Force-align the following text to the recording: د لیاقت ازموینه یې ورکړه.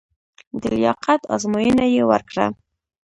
د 0.61 0.63
لیاقت 0.77 1.21
ازموینه 1.35 1.85
یې 1.93 2.03
ورکړه. 2.11 2.45